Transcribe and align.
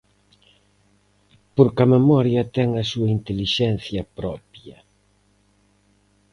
Porque 1.55 1.81
a 1.85 1.91
memoria 1.95 2.49
ten 2.55 2.69
a 2.81 2.83
súa 2.91 3.09
intelixencia 3.17 4.01
propia. 4.17 4.77